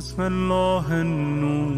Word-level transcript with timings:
بسم 0.00 0.22
الله 0.22 0.92
النور. 0.92 1.76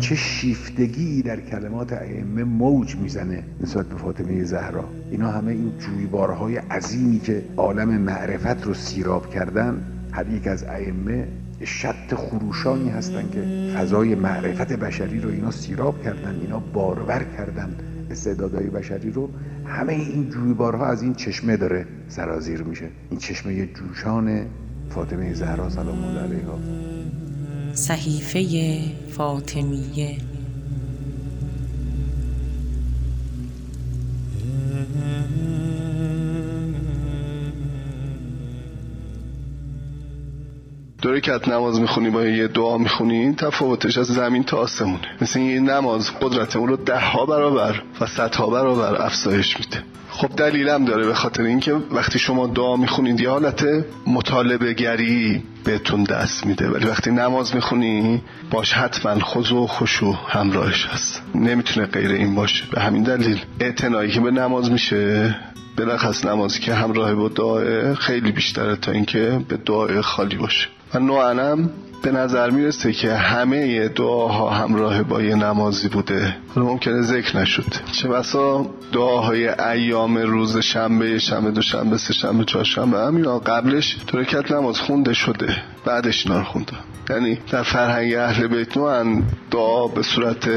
چه 0.00 0.14
شیفتگی 0.14 1.22
در 1.22 1.40
کلمات 1.40 1.92
ائمه 1.92 2.44
موج 2.44 2.96
می‌زنه 2.96 3.42
نسبت 3.60 3.86
به 3.86 3.96
فاطمه 3.96 4.44
زهرا. 4.44 4.84
اینا 5.10 5.30
همه 5.30 5.52
این 5.52 5.72
جویبارهای 5.78 6.56
عظیمی 6.56 7.20
که 7.20 7.44
عالم 7.56 7.88
معرفت 7.88 8.64
رو 8.66 8.74
سیراب 8.74 9.30
کردن 9.30 9.84
هر 10.12 10.28
یک 10.28 10.46
از 10.46 10.64
ائمه 10.64 11.28
شط 11.64 12.14
خروشانی 12.14 12.88
هستن 12.88 13.30
که 13.32 13.72
فضای 13.74 14.14
معرفت 14.14 14.72
بشری 14.72 15.20
رو 15.20 15.30
اینا 15.30 15.50
سیراب 15.50 16.02
کردن 16.02 16.40
اینا 16.40 16.58
بارور 16.58 17.24
کردن. 17.36 17.76
استعدادهای 18.10 18.66
بشری 18.66 19.10
رو 19.10 19.30
همه 19.66 19.92
این 19.92 20.30
جویبارها 20.30 20.86
از 20.86 21.02
این 21.02 21.14
چشمه 21.14 21.56
داره 21.56 21.86
سرازیر 22.08 22.62
میشه. 22.62 22.88
این 23.10 23.20
چشمه 23.20 23.66
جوشان 23.66 24.46
فاطمه 24.90 25.34
زهرا 25.34 25.70
سلام 25.70 26.04
الله 26.04 26.20
علیها. 26.20 26.58
صحیفه 27.74 28.80
فاطمیه. 29.10 30.16
دوره 41.04 41.20
کت 41.20 41.48
نماز 41.48 41.80
می‌خونی 41.80 42.10
با 42.10 42.24
یه 42.24 42.48
دعا 42.48 42.78
می‌خونی 42.78 43.34
تفاوتش 43.34 43.98
از 43.98 44.06
زمین 44.06 44.44
تا 44.44 44.56
آسمونه. 44.56 45.08
مثل 45.20 45.40
یه 45.40 45.60
نماز 45.60 46.10
قدرت 46.20 46.56
اون 46.56 46.68
رو 46.68 46.76
ده 46.76 47.00
ها 47.00 47.26
برابر 47.26 47.82
و 48.00 48.06
صدها 48.06 48.46
برابر 48.46 49.02
افزایش 49.02 49.56
میده. 49.60 49.82
خب 50.10 50.28
دلیلم 50.36 50.84
داره 50.84 51.06
به 51.06 51.14
خاطر 51.14 51.42
اینکه 51.42 51.72
وقتی 51.72 52.18
شما 52.18 52.46
دعا 52.46 52.76
می‌خونید 52.76 53.20
یه 53.20 53.30
حالت 53.30 53.66
مطالبه 54.06 54.72
گری 54.72 55.42
بهتون 55.64 56.04
دست 56.04 56.46
میده. 56.46 56.68
ولی 56.68 56.86
وقتی 56.86 57.10
نماز 57.10 57.54
می‌خونی 57.54 58.22
باش 58.50 58.72
حتما 58.72 59.18
خضوع 59.20 59.62
و 59.62 59.66
خشوع 59.66 60.16
همراهش 60.28 60.86
هست. 60.86 61.22
نمی‌تونه 61.34 61.86
غیر 61.86 62.10
این 62.10 62.34
باشه. 62.34 62.64
به 62.70 62.80
همین 62.80 63.02
دلیل 63.02 63.40
اعتنایی 63.60 64.10
که 64.10 64.20
به 64.20 64.30
نماز 64.30 64.70
میشه 64.70 65.36
بلخص 65.76 66.24
نمازی 66.24 66.60
که 66.60 66.74
همراه 66.74 67.14
با 67.14 67.28
دعای 67.28 67.94
خیلی 67.94 68.32
بیشتره 68.32 68.76
تا 68.76 68.92
اینکه 68.92 69.40
به 69.48 69.56
دعای 69.56 70.00
خالی 70.00 70.36
باشه. 70.36 70.68
نوعنم 71.00 71.70
به 72.02 72.12
نظر 72.12 72.50
می‌رسه 72.50 72.92
که 72.92 73.14
همه 73.14 73.88
دعاها 73.88 74.50
همراه 74.50 75.02
با 75.02 75.22
یه 75.22 75.34
نمازی 75.34 75.88
بوده. 75.88 76.36
حالا 76.54 76.66
ممکنه 76.68 77.02
ذکر 77.02 77.38
نشد. 77.38 77.74
چه 77.92 78.08
بسا 78.08 78.66
دعاهای 78.92 79.48
ایام 79.48 80.16
روز 80.16 80.58
شنبه 80.58 81.18
شنبه 81.18 81.50
دو 81.50 81.62
شنبه 81.62 81.98
سه 81.98 82.14
شنبه 82.14 82.44
چهار 82.44 82.64
شنبه 82.64 82.98
هم 82.98 83.38
قبلش 83.38 83.96
ترکت 84.06 84.52
نماز 84.52 84.80
خونده 84.80 85.12
شده. 85.12 85.56
بعدش 85.84 86.26
اینا 86.26 86.38
رو 86.38 86.44
یعنی 87.10 87.38
در 87.50 87.62
فرهنگ 87.62 88.14
اهل 88.14 88.46
بیت 88.46 88.76
نوعن 88.76 89.22
دعا 89.50 89.86
به 89.86 90.02
صورت 90.02 90.48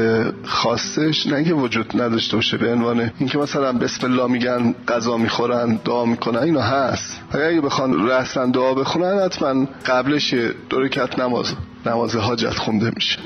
خاصش 0.44 1.26
نه 1.26 1.44
که 1.44 1.54
وجود 1.54 2.02
نداشته 2.02 2.36
باشه 2.36 2.56
به 2.56 2.72
عنوان 2.72 3.10
اینکه 3.18 3.38
مثلا 3.38 3.72
بسم 3.72 4.06
الله 4.06 4.26
میگن 4.26 4.74
غذا 4.88 5.16
می‌خورن 5.16 5.80
دعا 5.84 6.04
می‌کنن 6.04 6.38
اینا 6.38 6.60
هست. 6.60 7.20
اگه 7.30 7.60
بخوان 7.60 8.08
رسما 8.08 8.46
دعا 8.46 8.74
بخونن 8.74 9.20
حتما 9.24 9.66
قبلش 9.86 10.27
دو 10.70 10.80
رکعت 10.80 11.18
نماز 11.18 11.54
نماز 11.86 12.16
حاجت 12.16 12.54
خونده 12.54 12.90
میشه. 12.96 13.18